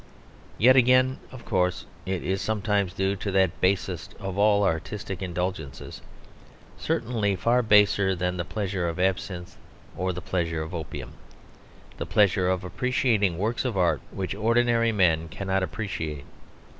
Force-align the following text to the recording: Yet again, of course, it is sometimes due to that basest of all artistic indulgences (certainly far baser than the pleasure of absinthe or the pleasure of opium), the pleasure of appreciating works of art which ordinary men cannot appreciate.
Yet 0.57 0.75
again, 0.75 1.19
of 1.31 1.45
course, 1.45 1.85
it 2.07 2.23
is 2.23 2.41
sometimes 2.41 2.91
due 2.91 3.15
to 3.17 3.31
that 3.33 3.61
basest 3.61 4.15
of 4.19 4.35
all 4.35 4.63
artistic 4.63 5.21
indulgences 5.21 6.01
(certainly 6.75 7.35
far 7.35 7.61
baser 7.61 8.15
than 8.15 8.35
the 8.37 8.43
pleasure 8.43 8.89
of 8.89 8.99
absinthe 8.99 9.55
or 9.95 10.11
the 10.11 10.19
pleasure 10.19 10.63
of 10.63 10.73
opium), 10.73 11.13
the 11.97 12.07
pleasure 12.07 12.49
of 12.49 12.63
appreciating 12.63 13.37
works 13.37 13.63
of 13.63 13.77
art 13.77 14.01
which 14.09 14.33
ordinary 14.33 14.91
men 14.91 15.27
cannot 15.29 15.61
appreciate. 15.61 16.25